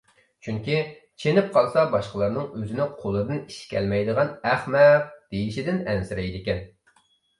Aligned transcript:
چۈنكى، 0.45 0.77
چېنىپ 1.23 1.51
قالسا 1.57 1.83
باشقىلارنىڭ 1.91 2.47
ئۆزىنى 2.61 2.87
قولىدىن 3.03 3.43
ئىش 3.43 3.59
كەلمەيدىغان 3.75 4.33
ئەخمەق 4.53 5.07
دېيىشىدىن 5.37 5.83
ئەنسىرەيدىكەن. 5.93 6.69